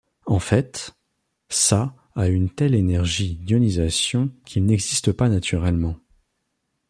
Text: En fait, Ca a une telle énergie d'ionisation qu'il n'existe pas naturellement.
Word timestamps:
En 0.25 0.39
fait, 0.39 0.95
Ca 1.47 1.93
a 2.15 2.27
une 2.27 2.49
telle 2.49 2.73
énergie 2.73 3.35
d'ionisation 3.35 4.31
qu'il 4.45 4.65
n'existe 4.65 5.11
pas 5.11 5.29
naturellement. 5.29 5.99